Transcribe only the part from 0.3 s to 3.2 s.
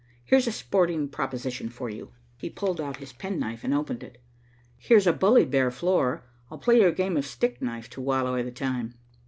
a sporting proposition for you." He pulled out his